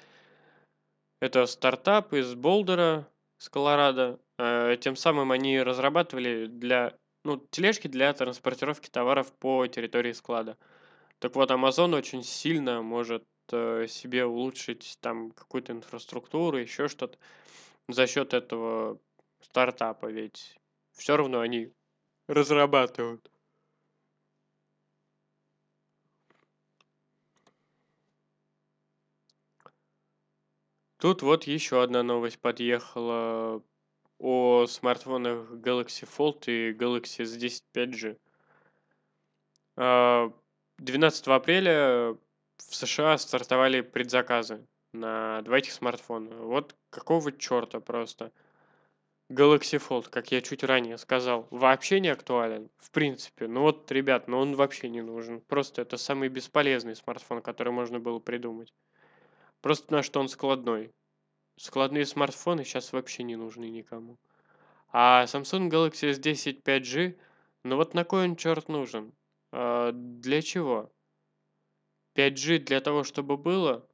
это 1.20 1.46
стартап 1.46 2.14
из 2.14 2.34
Болдера, 2.34 3.08
с 3.38 3.50
Колорадо. 3.50 4.20
Э, 4.40 4.78
тем 4.82 4.96
самым 4.96 5.32
они 5.32 5.62
разрабатывали 5.62 6.48
для, 6.48 6.98
ну, 7.24 7.38
тележки 7.52 7.88
для 7.88 8.12
транспортировки 8.14 8.90
товаров 8.90 9.32
по 9.34 9.68
территории 9.68 10.14
склада. 10.14 10.58
Так 11.20 11.36
вот, 11.36 11.52
Amazon 11.52 11.96
очень 11.96 12.24
сильно 12.24 12.82
может 12.82 13.24
себе 13.52 14.26
улучшить 14.26 14.98
там 15.02 15.32
какую-то 15.32 15.74
инфраструктуру, 15.74 16.58
еще 16.58 16.88
что-то 16.88 17.18
за 17.88 18.08
счет 18.08 18.34
этого 18.34 19.00
стартапа, 19.42 20.08
ведь 20.08 20.60
все 20.94 21.18
равно 21.18 21.40
они 21.40 21.72
разрабатывают. 22.28 23.30
Тут 30.98 31.22
вот 31.22 31.46
еще 31.46 31.82
одна 31.82 32.04
новость 32.04 32.40
подъехала 32.40 33.64
о 34.18 34.66
смартфонах 34.68 35.50
Galaxy 35.52 36.06
Fold 36.06 36.44
и 36.48 36.74
Galaxy 36.74 37.24
S10 37.24 38.18
5G. 39.78 40.34
12 40.78 41.28
апреля 41.28 42.18
в 42.68 42.76
США 42.76 43.18
стартовали 43.18 43.82
предзаказы 43.82 44.66
на 44.94 45.42
два 45.42 45.58
этих 45.60 45.74
смартфона. 45.74 46.36
Вот 46.38 46.76
какого 46.90 47.32
черта 47.32 47.80
просто. 47.80 48.32
Galaxy 49.32 49.80
Fold, 49.80 50.10
как 50.10 50.32
я 50.32 50.42
чуть 50.42 50.64
ранее 50.64 50.98
сказал, 50.98 51.48
вообще 51.52 52.00
не 52.00 52.10
актуален, 52.10 52.70
в 52.78 52.90
принципе. 52.90 53.48
Ну 53.48 53.62
вот, 53.62 53.92
ребят, 53.92 54.28
ну 54.28 54.40
он 54.40 54.56
вообще 54.56 54.90
не 54.90 55.02
нужен. 55.02 55.42
Просто 55.42 55.84
это 55.84 55.98
самый 55.98 56.30
бесполезный 56.30 56.96
смартфон, 56.96 57.42
который 57.42 57.72
можно 57.72 58.00
было 58.00 58.18
придумать. 58.20 58.74
Просто 59.62 59.94
на 59.94 60.02
что 60.02 60.20
он 60.20 60.30
складной. 60.30 60.92
Складные 61.58 62.06
смартфоны 62.06 62.64
сейчас 62.64 62.92
вообще 62.92 63.24
не 63.24 63.36
нужны 63.36 63.70
никому. 63.70 64.18
А 64.92 65.26
Samsung 65.26 65.70
Galaxy 65.70 66.12
S10 66.12 66.64
5G, 66.64 67.20
ну 67.64 67.76
вот 67.76 67.94
на 67.94 68.04
кой 68.06 68.24
он 68.24 68.36
черт 68.36 68.68
нужен? 68.68 69.14
А, 69.52 69.92
для 69.92 70.42
чего? 70.42 70.92
5G 72.20 72.60
для 72.60 72.82
того, 72.82 73.06
чтобы 73.06 73.38
было? 73.38 73.88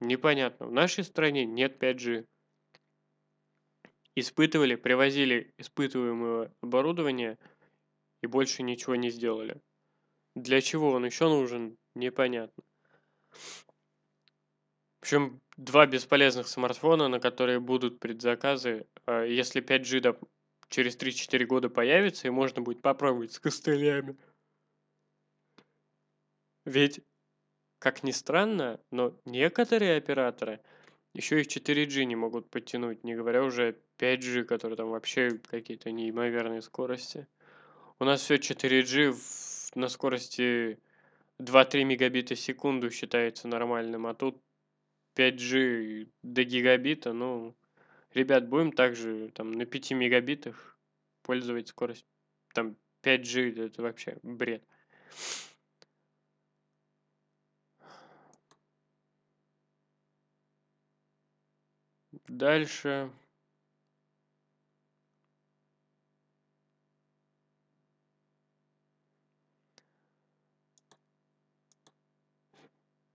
Непонятно. 0.00 0.66
В 0.66 0.72
нашей 0.72 1.04
стране 1.04 1.44
нет 1.44 1.82
5G 1.82 2.26
испытывали, 4.14 4.74
привозили 4.74 5.52
испытываемое 5.58 6.50
оборудование 6.62 7.38
и 8.22 8.26
больше 8.26 8.62
ничего 8.62 8.94
не 8.94 9.10
сделали. 9.10 9.60
Для 10.34 10.62
чего 10.62 10.92
он 10.92 11.04
еще 11.04 11.28
нужен, 11.28 11.76
непонятно. 11.94 12.64
В 15.00 15.02
общем, 15.02 15.42
два 15.58 15.86
бесполезных 15.86 16.48
смартфона, 16.48 17.08
на 17.08 17.20
которые 17.20 17.60
будут 17.60 17.98
предзаказы. 17.98 18.86
А 19.04 19.24
если 19.24 19.62
5G 19.62 20.00
да, 20.00 20.16
через 20.68 20.96
3-4 20.96 21.44
года 21.44 21.68
появится, 21.68 22.28
и 22.28 22.30
можно 22.30 22.62
будет 22.62 22.80
попробовать 22.80 23.32
с 23.32 23.40
костылями. 23.40 24.16
Ведь, 26.64 27.00
как 27.82 28.02
ни 28.02 28.12
странно, 28.12 28.80
но 28.90 29.14
некоторые 29.24 29.96
операторы– 29.96 30.60
еще 31.14 31.42
и 31.42 31.44
4G 31.44 32.04
не 32.04 32.16
могут 32.16 32.48
подтянуть, 32.48 33.04
не 33.04 33.14
говоря 33.14 33.44
уже 33.44 33.76
5G, 33.98 34.44
которые 34.44 34.76
там 34.76 34.90
вообще 34.90 35.38
какие-то 35.50 35.90
неимоверные 35.90 36.62
скорости. 36.62 37.26
У 37.98 38.04
нас 38.04 38.22
все 38.22 38.36
4G 38.36 39.12
в, 39.12 39.76
на 39.76 39.88
скорости 39.88 40.78
2-3 41.38 41.84
мегабита 41.84 42.34
в 42.34 42.40
секунду 42.40 42.90
считается 42.90 43.46
нормальным, 43.46 44.06
а 44.06 44.14
тут 44.14 44.40
5G 45.16 46.08
до 46.22 46.44
гигабита, 46.44 47.12
ну, 47.12 47.54
ребят, 48.14 48.48
будем 48.48 48.72
также 48.72 49.28
там 49.34 49.52
на 49.52 49.66
5 49.66 49.90
мегабитах 49.92 50.78
пользовать 51.22 51.68
скорость, 51.68 52.06
там 52.54 52.76
5G, 53.02 53.66
это 53.66 53.82
вообще 53.82 54.16
бред. 54.22 54.64
Дальше. 62.28 63.10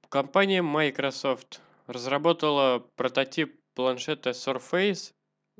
Компания 0.09 0.61
Microsoft 0.61 1.61
разработала 1.85 2.79
прототип 2.95 3.59
планшета 3.73 4.29
Surface 4.29 5.13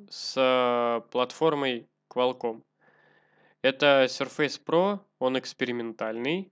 с 0.10 1.04
платформой 1.12 1.90
Qualcomm. 2.10 2.64
Это 3.62 4.06
Surface 4.06 4.62
Pro, 4.64 5.00
он 5.20 5.38
экспериментальный, 5.38 6.52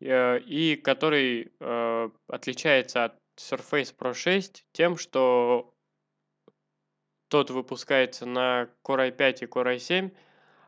э, 0.00 0.40
и 0.40 0.76
который 0.76 1.52
э, 1.60 2.10
отличается 2.26 3.04
от 3.04 3.18
Surface 3.38 3.94
Pro 3.96 4.14
6 4.14 4.66
тем, 4.72 4.96
что 4.96 5.71
тот 7.32 7.48
выпускается 7.48 8.26
на 8.26 8.68
Core 8.84 9.10
i5 9.10 9.38
и 9.40 9.46
Core 9.46 9.76
i7, 9.76 10.12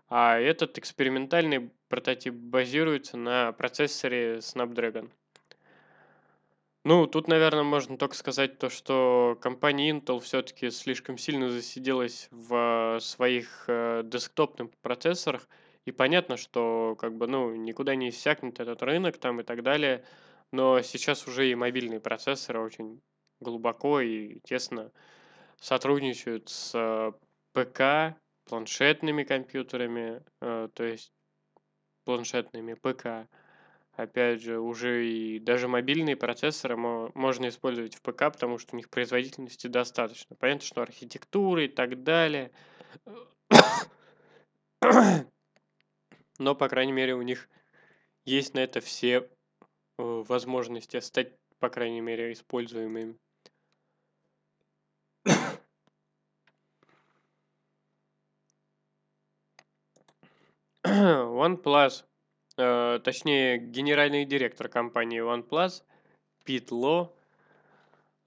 а 0.09 0.38
этот 0.38 0.79
экспериментальный 0.79 1.70
прототип 1.90 2.33
базируется 2.33 3.18
на 3.18 3.53
процессоре 3.53 4.38
Snapdragon. 4.38 5.11
Ну, 6.83 7.07
тут, 7.07 7.29
наверное, 7.29 7.64
можно 7.64 7.98
только 7.98 8.16
сказать 8.16 8.59
то, 8.59 8.70
что 8.70 9.37
компания 9.42 9.90
Intel 9.90 10.20
все-таки 10.20 10.70
слишком 10.70 11.18
сильно 11.18 11.50
засиделась 11.50 12.29
в 12.31 12.98
своих 12.98 13.64
э, 13.68 14.00
десктопных 14.03 14.70
процессорах, 14.81 15.46
и 15.85 15.92
понятно, 15.92 16.38
что 16.38 16.96
как 16.98 17.14
бы, 17.14 17.27
ну, 17.27 17.55
никуда 17.55 17.94
не 17.94 18.09
иссякнет 18.09 18.59
этот 18.59 18.83
рынок 18.83 19.18
там 19.18 19.38
и 19.42 19.44
так 19.44 19.62
далее, 19.62 20.03
но 20.50 20.81
сейчас 20.81 21.29
уже 21.29 21.50
и 21.50 21.55
мобильные 21.55 22.00
процессоры 22.00 22.61
очень 22.61 23.03
глубоко 23.40 24.00
и 24.00 24.38
тесно 24.44 24.92
сотрудничают 25.61 26.49
с 26.49 27.12
ПК, 27.53 28.17
планшетными 28.45 29.25
компьютерами, 29.25 30.23
э, 30.40 30.69
то 30.73 30.85
есть 30.85 31.12
планшетными 32.05 32.75
ПК. 32.75 33.29
Опять 33.97 34.43
же, 34.43 34.59
уже 34.59 35.07
и 35.07 35.38
даже 35.38 35.69
мобильные 35.69 36.17
процессоры 36.17 36.77
можно 36.77 37.49
использовать 37.49 37.95
в 37.95 38.03
ПК, 38.03 38.33
потому 38.33 38.59
что 38.59 38.75
у 38.75 38.77
них 38.77 38.90
производительности 38.90 39.69
достаточно. 39.69 40.35
Понятно, 40.35 40.67
что 40.67 40.83
архитектура 40.83 41.64
и 41.64 41.69
так 41.69 42.03
далее. 42.03 42.51
Но, 46.38 46.57
по 46.57 46.69
крайней 46.69 46.93
мере, 46.93 47.14
у 47.14 47.23
них 47.23 47.49
есть 48.25 48.55
на 48.55 48.59
это 48.61 48.81
все 48.81 49.19
э, 49.19 49.27
возможности 49.99 50.99
стать, 50.99 51.33
по 51.61 51.69
крайней 51.69 52.01
мере, 52.01 52.33
используемыми. 52.33 53.17
OnePlus, 61.35 62.05
э, 62.57 63.01
точнее, 63.05 63.59
генеральный 63.59 64.25
директор 64.25 64.69
компании 64.69 65.21
OnePlus 65.21 65.83
Пит 66.45 66.71
Ло 66.71 67.14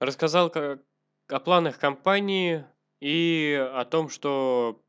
рассказал 0.00 0.52
о 0.54 1.40
планах 1.40 1.78
компании 1.78 2.64
и 3.00 3.58
о 3.74 3.84
том, 3.84 4.08
что 4.08 4.80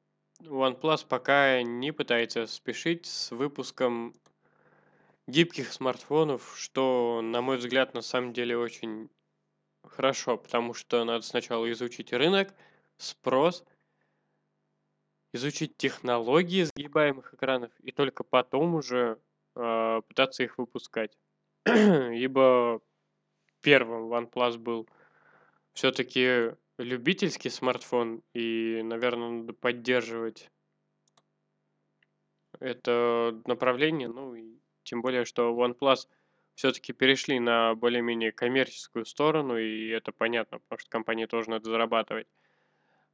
OnePlus 0.42 1.06
пока 1.08 1.64
не 1.64 1.92
пытается 1.92 2.46
спешить 2.46 3.06
с 3.08 3.32
выпуском 3.32 4.14
гибких 5.28 5.74
смартфонов, 5.74 6.54
что, 6.58 7.22
на 7.24 7.42
мой 7.42 7.58
взгляд, 7.58 7.94
на 7.94 8.02
самом 8.02 8.34
деле 8.34 8.58
очень 8.58 9.10
хорошо, 9.84 10.38
потому 10.38 10.74
что 10.74 11.04
надо 11.06 11.26
сначала 11.26 11.72
изучить 11.72 12.14
рынок, 12.14 12.54
спрос– 12.98 13.64
изучить 15.34 15.78
технологии 15.78 16.64
сгибаемых 16.64 17.34
экранов 17.34 17.72
и 17.82 17.92
только 17.92 18.24
потом 18.24 18.76
уже 18.76 19.20
э, 19.56 20.02
пытаться 20.08 20.44
их 20.44 20.58
выпускать. 20.58 21.18
Ибо 21.66 22.82
первым 23.62 24.12
OnePlus 24.12 24.58
был 24.58 24.88
все-таки 25.74 26.56
любительский 26.78 27.50
смартфон, 27.50 28.24
и, 28.34 28.82
наверное, 28.84 29.30
надо 29.30 29.54
поддерживать 29.54 30.50
это 32.60 33.42
направление, 33.46 34.08
ну 34.08 34.36
и 34.36 34.60
тем 34.84 35.02
более, 35.02 35.26
что 35.26 35.54
OnePlus 35.54 36.08
все-таки 36.56 36.92
перешли 36.94 37.40
на 37.40 37.76
более-менее 37.76 38.32
коммерческую 38.32 39.06
сторону, 39.06 39.58
и 39.58 39.88
это 39.90 40.12
понятно, 40.12 40.60
потому 40.60 40.80
что 40.80 40.90
компании 40.90 41.26
тоже 41.26 41.50
надо 41.50 41.70
зарабатывать. 41.70 42.28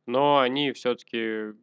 Но 0.07 0.39
они 0.39 0.71
все-таки 0.71 1.53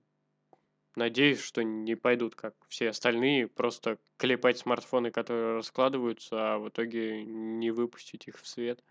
Надеюсь, 0.95 1.41
что 1.41 1.63
не 1.63 1.95
пойдут, 1.95 2.35
как 2.35 2.55
все 2.69 2.91
остальные, 2.91 3.49
просто 3.49 3.99
клепать 4.19 4.59
смартфоны, 4.59 5.11
которые 5.11 5.55
раскладываются, 5.55 6.55
а 6.55 6.59
в 6.59 6.69
итоге 6.69 7.25
не 7.25 7.71
выпустить 7.71 8.29
их 8.29 8.39
в 8.39 8.47
свет. 8.47 8.83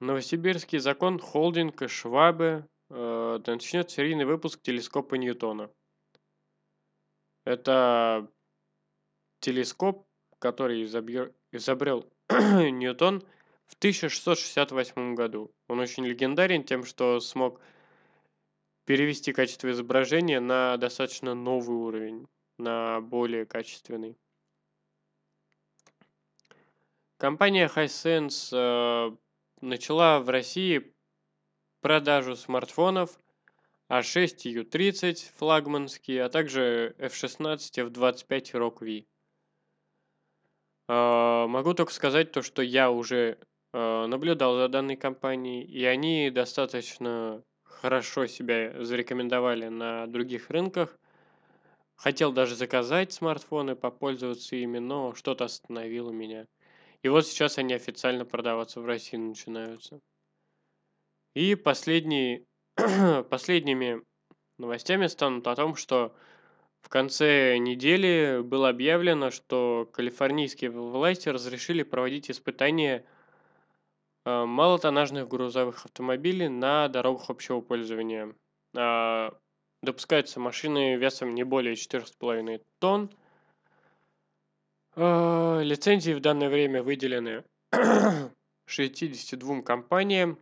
Новосибирский 0.00 0.78
закон 0.78 1.18
холдинг 1.18 1.82
и 1.82 1.88
Швабе 1.88 2.66
э, 2.88 3.40
начнет 3.46 3.90
серийный 3.90 4.24
выпуск 4.24 4.60
телескопа 4.62 5.16
Ньютона. 5.16 5.70
Это 7.44 8.26
телескоп, 9.40 10.06
который 10.38 10.84
изобъел, 10.84 11.32
изобрел 11.52 12.10
Ньютон 12.30 13.22
в 13.66 13.74
1668 13.74 15.14
году. 15.14 15.50
Он 15.68 15.80
очень 15.80 16.06
легендарен 16.06 16.64
тем, 16.64 16.84
что 16.84 17.20
смог 17.20 17.60
перевести 18.84 19.32
качество 19.32 19.70
изображения 19.70 20.40
на 20.40 20.76
достаточно 20.76 21.34
новый 21.34 21.76
уровень, 21.76 22.26
на 22.58 23.00
более 23.00 23.46
качественный. 23.46 24.16
Компания 27.16 27.70
Hisense 27.74 28.50
э, 28.52 29.16
начала 29.60 30.20
в 30.20 30.28
России 30.28 30.92
продажу 31.80 32.36
смартфонов 32.36 33.18
A6 33.90 34.42
и 34.44 34.58
U30 34.58 35.32
флагманские, 35.36 36.24
а 36.24 36.28
также 36.28 36.94
F16 36.98 37.90
F25 37.92 38.52
Rock 38.52 38.78
V. 38.80 39.06
А, 40.88 41.46
могу 41.46 41.74
только 41.74 41.92
сказать 41.92 42.32
то, 42.32 42.42
что 42.42 42.62
я 42.62 42.90
уже 42.90 43.38
а, 43.72 44.06
наблюдал 44.06 44.56
за 44.56 44.68
данной 44.68 44.96
компанией, 44.96 45.64
и 45.64 45.84
они 45.84 46.30
достаточно 46.30 47.42
хорошо 47.84 48.26
себя 48.26 48.82
зарекомендовали 48.82 49.68
на 49.68 50.06
других 50.06 50.48
рынках. 50.48 50.98
Хотел 51.96 52.32
даже 52.32 52.54
заказать 52.56 53.12
смартфоны, 53.12 53.76
попользоваться 53.76 54.56
ими, 54.56 54.78
но 54.78 55.14
что-то 55.14 55.44
остановило 55.44 56.10
меня. 56.10 56.46
И 57.02 57.10
вот 57.10 57.26
сейчас 57.26 57.58
они 57.58 57.74
официально 57.74 58.24
продаваться 58.24 58.80
в 58.80 58.86
России 58.86 59.18
начинаются. 59.18 60.00
И 61.34 61.56
последние, 61.56 62.46
последними 63.28 64.02
новостями 64.56 65.06
станут 65.06 65.46
о 65.46 65.54
том, 65.54 65.76
что 65.76 66.16
в 66.80 66.88
конце 66.88 67.58
недели 67.58 68.40
было 68.42 68.70
объявлено, 68.70 69.30
что 69.30 69.90
калифорнийские 69.92 70.70
власти 70.70 71.28
разрешили 71.28 71.82
проводить 71.82 72.30
испытания 72.30 73.04
малотоннажных 74.24 75.28
грузовых 75.28 75.84
автомобилей 75.84 76.48
на 76.48 76.88
дорогах 76.88 77.30
общего 77.30 77.60
пользования. 77.60 78.34
А, 78.76 79.32
допускаются 79.82 80.40
машины 80.40 80.96
весом 80.96 81.32
не 81.34 81.44
более 81.44 81.74
4,5 81.74 82.62
тонн. 82.78 83.10
А, 84.96 85.60
лицензии 85.60 86.12
в 86.12 86.20
данное 86.20 86.48
время 86.48 86.82
выделены 86.82 87.44
62 88.66 89.62
компаниям, 89.62 90.38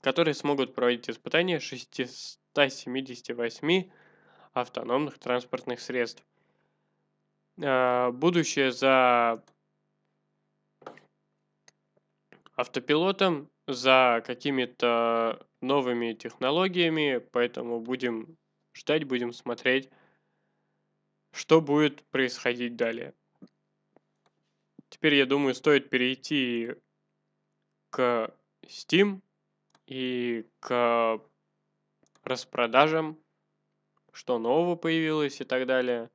которые 0.00 0.34
смогут 0.34 0.74
проводить 0.74 1.08
испытания 1.10 1.60
678 1.60 3.90
автономных 4.52 5.18
транспортных 5.18 5.80
средств. 5.80 6.24
А, 7.62 8.10
будущее 8.10 8.72
за 8.72 9.44
автопилотом, 12.56 13.50
за 13.68 14.22
какими-то 14.24 15.46
новыми 15.60 16.12
технологиями, 16.12 17.18
поэтому 17.32 17.80
будем 17.80 18.36
ждать, 18.74 19.04
будем 19.04 19.32
смотреть, 19.32 19.90
что 21.32 21.60
будет 21.60 22.04
происходить 22.06 22.76
далее. 22.76 23.14
Теперь, 24.88 25.14
я 25.14 25.26
думаю, 25.26 25.54
стоит 25.54 25.90
перейти 25.90 26.74
к 27.90 28.32
Steam 28.64 29.20
и 29.86 30.48
к 30.60 31.20
распродажам 32.22 33.18
что 34.16 34.38
нового 34.38 34.76
появилось 34.76 35.40
и 35.40 35.44
так 35.44 35.66
далее. 35.66 36.10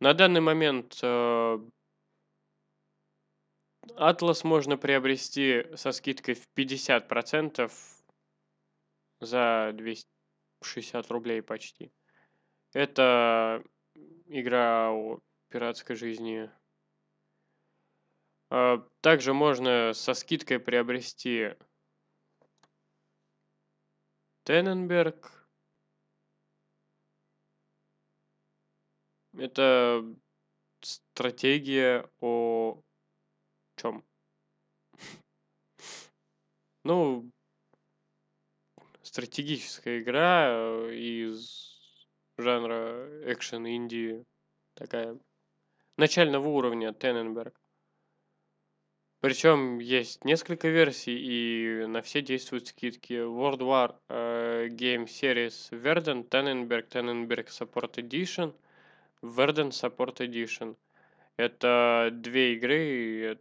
На 0.00 0.14
данный 0.14 0.40
момент 0.40 0.98
э, 1.02 1.58
Atlas 3.96 4.44
можно 4.44 4.76
приобрести 4.76 5.66
со 5.76 5.92
скидкой 5.92 6.34
в 6.34 6.48
50% 6.56 7.72
за 9.20 9.70
260 9.74 11.10
рублей 11.10 11.42
почти. 11.42 11.92
Это 12.72 13.62
игра 14.26 14.90
о 14.92 15.20
пиратской 15.48 15.96
жизни. 15.96 16.50
Э, 18.50 18.78
также 19.00 19.34
можно 19.34 19.92
со 19.94 20.14
скидкой 20.14 20.58
приобрести 20.60 21.54
Тенненберг 24.44 25.38
Это 29.38 30.04
стратегия 30.80 32.10
о 32.20 32.82
чем? 33.80 34.04
Ну, 36.84 37.30
стратегическая 39.02 40.00
игра 40.00 40.48
э, 40.50 40.94
из 40.94 41.96
жанра 42.36 43.08
экшен 43.32 43.66
инди 43.66 44.24
такая 44.74 45.18
начального 45.96 46.48
уровня 46.48 46.92
Тенненберг. 46.92 47.60
Причем 49.20 49.80
есть 49.80 50.24
несколько 50.24 50.68
версий, 50.68 51.18
и 51.18 51.86
на 51.86 52.02
все 52.02 52.22
действуют 52.22 52.68
скидки. 52.68 53.14
World 53.14 53.58
War 53.58 53.96
uh, 54.08 54.68
Game 54.68 55.06
Series 55.06 55.70
Verden, 55.72 56.28
Tannenberg, 56.28 56.88
Tannenberg 56.88 57.48
Support 57.48 57.96
Edition– 57.96 58.54
Verden 59.22 59.70
Support 59.70 60.20
Edition. 60.20 60.76
Это 61.36 62.10
две 62.12 62.54
игры, 62.54 63.40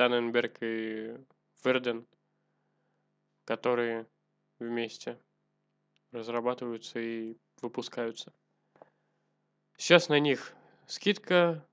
Таненберг 0.00 0.62
и 0.62 1.14
Верден, 1.62 2.06
которые 3.44 4.06
вместе 4.58 5.22
разрабатываются 6.10 6.98
и 6.98 7.36
выпускаются. 7.60 8.32
Сейчас 9.76 10.08
на 10.08 10.18
них 10.18 10.54
скидка 10.86 11.68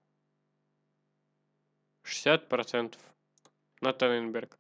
60% 2.04 3.00
на 3.80 3.94
Таненберг. 3.94 4.60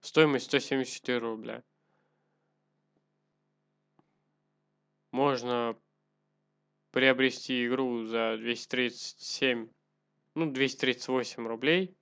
Стоимость 0.00 0.46
174 0.46 1.18
рубля. 1.18 1.62
Можно 5.12 5.80
приобрести 6.90 7.68
игру 7.68 8.02
за 8.02 8.36
237, 8.38 9.70
ну, 10.34 10.50
238 10.50 11.46
рублей. 11.46 11.96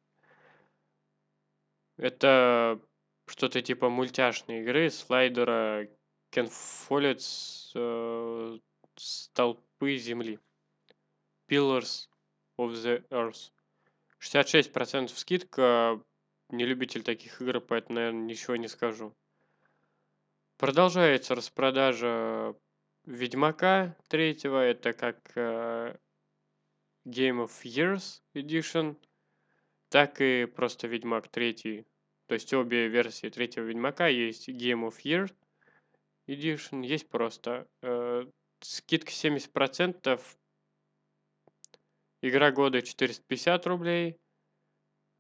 Это 1.97 2.81
что-то 3.27 3.63
типа 3.63 3.89
мультяшной 3.89 4.61
игры, 4.61 4.91
слайдера 4.91 5.89
Ken 6.33 6.51
Follett 6.89 7.21
Столпы 8.97 9.97
Земли. 9.97 10.39
Pillars 11.49 12.09
of 12.59 12.73
the 12.73 13.07
Earth. 13.11 13.53
66% 14.21 15.09
скидка. 15.09 16.03
Не 16.51 16.65
любитель 16.65 17.03
таких 17.03 17.41
игр, 17.41 17.61
поэтому, 17.61 17.97
наверное, 17.97 18.23
ничего 18.23 18.57
не 18.57 18.69
скажу. 18.69 19.15
Продолжается 20.57 21.35
распродажа 21.35 22.55
Ведьмака 23.05 23.97
третьего, 24.09 24.59
это 24.63 24.93
как 24.93 25.19
э, 25.35 25.97
Game 27.07 27.45
of 27.45 27.51
Years 27.65 28.23
Edition, 28.35 28.97
так 29.95 30.21
и 30.21 30.47
просто 30.47 30.89
Ведьмак 30.89 31.29
третий. 31.29 31.87
То 32.27 32.35
есть 32.35 32.53
обе 32.53 32.89
версии 32.89 33.29
третьего 33.29 33.67
Ведьмака 33.67 34.09
есть 34.09 34.49
Game 34.49 34.89
of 34.89 34.97
Year 35.05 35.33
Edition, 36.27 36.85
есть 36.85 37.09
просто 37.09 37.69
э, 37.81 38.25
скидка 38.61 39.13
70%, 39.13 40.21
игра 42.23 42.51
года 42.51 42.83
450 42.83 43.67
рублей, 43.69 44.19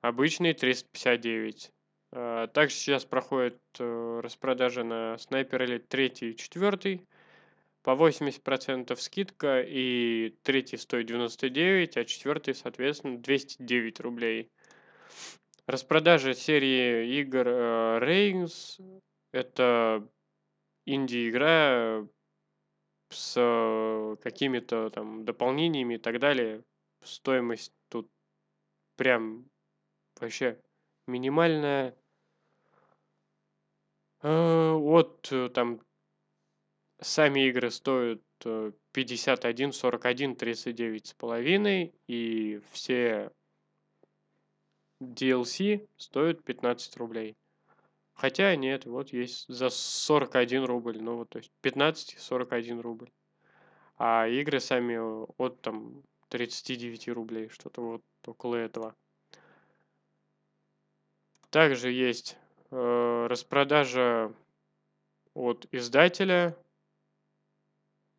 обычный 0.00 0.54
359. 0.54 1.70
Э, 2.10 2.48
также 2.52 2.74
сейчас 2.74 3.04
проходит 3.04 3.60
э, 3.78 4.20
распродажа 4.24 4.82
на 4.82 5.14
Sniper 5.14 5.64
Elite 5.64 5.86
3 5.86 6.06
и 6.30 6.36
4 6.36 7.00
по 7.84 7.90
80% 7.90 8.96
скидка, 8.96 9.60
и 9.60 10.34
третий 10.42 10.78
стоит 10.78 11.06
99, 11.06 11.96
а 11.96 12.04
четвертый, 12.04 12.56
соответственно, 12.56 13.18
209 13.18 14.00
рублей. 14.00 14.50
Распродажа 15.66 16.34
серии 16.34 17.18
игр 17.20 17.48
э, 17.48 17.98
Reigns– 18.02 18.80
это 19.32 20.06
инди-игра 20.84 22.06
с 23.10 24.16
какими-то 24.22 24.90
там 24.90 25.24
дополнениями 25.24 25.94
и 25.94 25.98
так 25.98 26.18
далее. 26.18 26.64
Стоимость 27.02 27.72
тут 27.88 28.10
прям 28.96 29.48
вообще 30.20 30.60
минимальная. 31.06 31.96
Э, 34.22 34.72
от 34.72 35.32
там 35.54 35.80
Сами 37.00 37.48
игры 37.48 37.70
стоят 37.70 38.22
51, 38.92 39.72
41, 39.72 40.36
39 40.36 41.06
с 41.06 41.14
половиной, 41.14 41.94
и 42.06 42.60
все 42.72 43.30
DLC 45.04 45.88
стоят 45.96 46.42
15 46.44 46.96
рублей. 46.96 47.36
Хотя 48.14 48.54
нет, 48.56 48.86
вот 48.86 49.12
есть 49.12 49.46
за 49.48 49.70
41 49.70 50.64
рубль, 50.64 51.02
ну 51.02 51.16
вот, 51.16 51.30
то 51.30 51.38
есть 51.38 51.50
15 51.62 52.16
41 52.18 52.80
рубль. 52.80 53.10
А 53.96 54.26
игры 54.28 54.60
сами 54.60 54.96
от 55.38 55.60
там 55.60 56.02
39 56.28 57.08
рублей, 57.08 57.48
что-то 57.48 57.82
вот 57.82 58.02
около 58.26 58.56
этого. 58.56 58.94
Также 61.50 61.90
есть, 61.90 62.36
э, 62.70 63.26
распродажа 63.28 64.32
от 65.34 65.66
издателя 65.72 66.56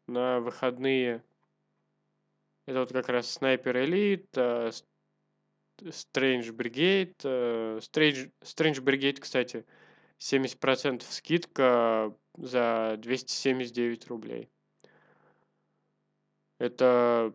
на 0.07 0.39
выходные. 0.39 1.23
Это 2.65 2.79
вот 2.79 2.91
как 2.91 3.09
раз 3.09 3.37
Sniper 3.37 3.73
Elite, 3.73 4.27
э, 4.35 4.71
Strange 5.81 6.51
Brigade, 6.51 7.15
э, 7.23 7.79
Strange 7.81 8.31
Strange 8.41 8.81
Brigade, 8.81 9.19
кстати, 9.19 9.65
70 10.17 11.03
скидка 11.03 12.15
за 12.37 12.95
279 12.99 14.07
рублей. 14.07 14.49
Это 16.57 17.33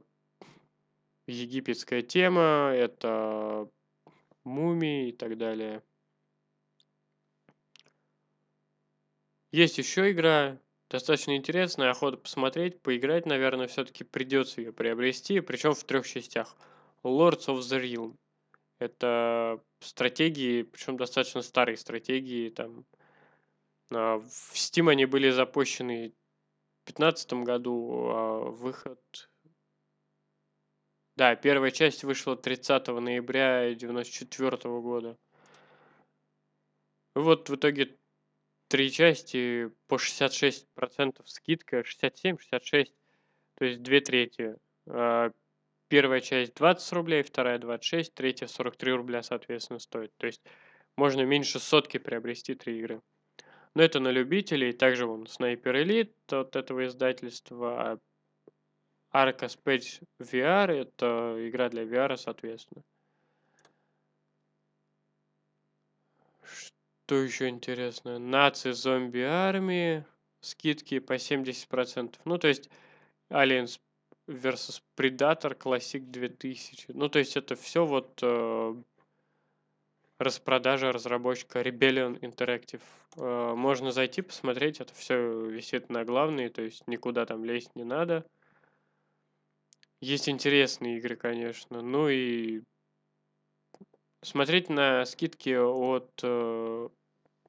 египетская 1.26 2.02
тема, 2.02 2.72
это 2.74 3.68
мумии 4.44 5.08
и 5.08 5.12
так 5.12 5.36
далее. 5.36 5.82
Есть 9.52 9.78
еще 9.78 10.10
игра, 10.12 10.58
достаточно 10.88 11.36
интересная, 11.36 11.90
охота 11.90 12.16
посмотреть, 12.16 12.80
поиграть, 12.80 13.26
наверное, 13.26 13.66
все-таки 13.66 14.04
придется 14.04 14.60
ее 14.60 14.72
приобрести, 14.72 15.40
причем 15.40 15.74
в 15.74 15.84
трех 15.84 16.06
частях. 16.06 16.56
Lords 17.02 17.48
of 17.48 17.58
the 17.60 17.80
Realm. 17.80 18.16
Это 18.80 19.62
стратегии, 19.80 20.62
причем 20.62 20.96
достаточно 20.96 21.42
старые 21.42 21.76
стратегии, 21.76 22.48
там 22.48 22.86
а, 23.92 24.16
в 24.18 24.54
Steam 24.54 24.90
они 24.90 25.04
были 25.04 25.28
запущены 25.28 26.14
в 26.84 26.92
2015 26.92 27.32
году, 27.44 28.08
а 28.08 28.38
выход... 28.50 28.98
Да, 31.16 31.36
первая 31.36 31.70
часть 31.70 32.04
вышла 32.04 32.36
30 32.36 32.86
ноября 32.88 33.72
1994 33.72 34.80
года. 34.80 35.18
Вот 37.14 37.50
в 37.50 37.56
итоге 37.56 37.98
три 38.68 38.90
части 38.90 39.70
по 39.88 39.96
66% 39.96 41.20
скидка, 41.26 41.80
67-66, 41.80 42.94
то 43.56 43.64
есть 43.66 43.82
две 43.82 44.00
трети. 44.00 44.56
Первая 45.90 46.20
часть 46.20 46.54
20 46.54 46.92
рублей, 46.92 47.24
вторая 47.24 47.58
26, 47.58 48.14
третья 48.14 48.46
43 48.46 48.92
рубля, 48.92 49.24
соответственно, 49.24 49.80
стоит. 49.80 50.12
То 50.18 50.28
есть 50.28 50.40
можно 50.96 51.22
меньше 51.22 51.58
сотки 51.58 51.98
приобрести 51.98 52.54
три 52.54 52.78
игры. 52.78 53.02
Но 53.74 53.82
это 53.82 53.98
на 53.98 54.12
любителей. 54.12 54.72
Также 54.72 55.06
вон 55.06 55.24
Sniper 55.24 55.74
Elite 55.84 56.12
от 56.28 56.54
этого 56.54 56.86
издательства. 56.86 57.98
Arca 59.12 59.48
Space 59.48 60.00
VR 60.20 60.70
это 60.70 61.34
игра 61.40 61.68
для 61.68 61.82
VR, 61.82 62.16
соответственно. 62.16 62.84
Что 66.44 67.16
еще 67.16 67.48
интересно? 67.48 68.20
Нации 68.20 68.70
зомби 68.70 69.22
армии. 69.22 70.04
Скидки 70.40 71.00
по 71.00 71.14
70%. 71.14 72.14
Ну, 72.24 72.38
то 72.38 72.46
есть 72.46 72.70
Aliens 73.28 73.80
versus 74.30 74.82
Predator 74.96 75.56
Classic 75.56 76.00
2000. 76.00 76.92
Ну, 76.94 77.08
то 77.08 77.18
есть 77.18 77.36
это 77.36 77.56
все 77.56 77.84
вот 77.84 78.18
э, 78.22 78.74
распродажа 80.18 80.92
разработчика 80.92 81.60
Rebellion 81.60 82.18
Interactive. 82.20 82.82
Э, 83.16 83.54
можно 83.54 83.90
зайти, 83.90 84.22
посмотреть, 84.22 84.80
это 84.80 84.94
все 84.94 85.48
висит 85.48 85.90
на 85.90 86.04
главной, 86.04 86.48
то 86.48 86.62
есть 86.62 86.86
никуда 86.86 87.26
там 87.26 87.44
лезть 87.44 87.74
не 87.74 87.84
надо. 87.84 88.24
Есть 90.00 90.28
интересные 90.28 90.98
игры, 90.98 91.16
конечно. 91.16 91.82
Ну 91.82 92.08
и 92.08 92.62
смотреть 94.22 94.68
на 94.70 95.04
скидки 95.04 95.54
от, 95.56 96.10
э, 96.22 96.88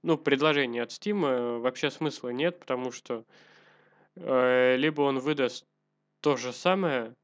ну, 0.03 0.17
предложения 0.17 0.81
от 0.81 0.89
Steam 0.89 1.59
вообще 1.59 1.91
смысла 1.91 2.29
нет, 2.29 2.59
потому 2.59 2.91
что 2.91 3.23
э, 4.15 4.75
либо 4.77 5.01
он 5.01 5.19
выдаст 5.19 5.65
то 6.21 6.37
же 6.37 6.53
самое, 6.53 7.15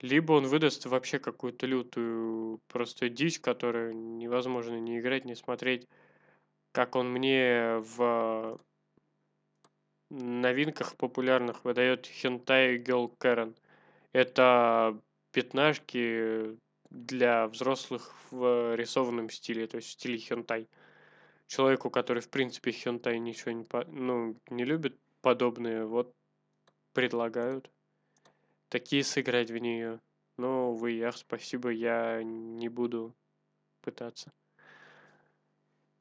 либо 0.00 0.32
он 0.32 0.46
выдаст 0.46 0.86
вообще 0.86 1.18
какую-то 1.18 1.66
лютую 1.66 2.60
просто 2.68 3.08
дичь, 3.08 3.38
которую 3.38 3.96
невозможно 3.96 4.78
не 4.78 4.98
играть, 4.98 5.24
не 5.24 5.36
смотреть, 5.36 5.86
как 6.72 6.96
он 6.96 7.10
мне 7.12 7.78
в 7.78 8.60
новинках 10.10 10.96
популярных 10.96 11.64
выдает 11.64 12.06
Hentai 12.06 12.76
Girl 12.82 13.16
Karen. 13.18 13.56
Это 14.12 15.00
пятнашки 15.32 16.58
для 16.90 17.46
взрослых 17.46 18.12
в 18.30 18.74
рисованном 18.74 19.30
стиле, 19.30 19.68
то 19.68 19.76
есть 19.76 19.88
в 19.88 19.92
стиле 19.92 20.18
хентай. 20.18 20.68
Человеку, 21.46 21.90
который 21.90 22.20
в 22.20 22.30
принципе 22.30 22.72
хентай 22.72 23.18
ничего 23.18 23.52
не, 23.52 23.66
ну, 23.88 24.36
не 24.48 24.64
любит 24.64 24.98
подобные, 25.20 25.84
вот 25.84 26.12
предлагают 26.92 27.70
такие 28.68 29.04
сыграть 29.04 29.50
в 29.50 29.56
нее. 29.58 30.00
Но, 30.36 30.72
увы, 30.72 30.92
ях, 30.92 31.16
спасибо, 31.16 31.70
я 31.70 32.22
не 32.22 32.68
буду 32.68 33.14
пытаться. 33.82 34.32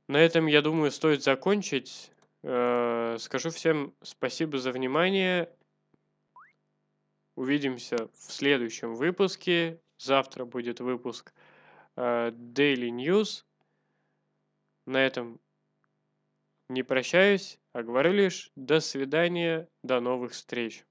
На 0.08 0.18
этом, 0.18 0.48
я 0.48 0.62
думаю, 0.62 0.92
стоит 0.92 1.24
закончить. 1.24 2.12
Э, 2.42 3.18
скажу 3.20 3.50
всем 3.50 3.94
спасибо 4.02 4.58
за 4.58 4.72
внимание. 4.72 5.50
Увидимся 7.36 8.08
в 8.14 8.32
следующем 8.32 8.96
выпуске. 8.96 9.80
Завтра 9.98 10.46
будет 10.46 10.80
выпуск 10.80 11.34
э, 11.96 12.32
Daily 12.32 12.90
News. 12.90 13.44
На 14.86 15.06
этом 15.06 15.40
не 16.70 16.84
прощаюсь, 16.84 17.60
а 17.74 17.84
говорю 17.84 18.14
лишь 18.14 18.52
до 18.56 18.80
свидания, 18.80 19.68
до 19.84 20.00
новых 20.00 20.32
встреч. 20.34 20.86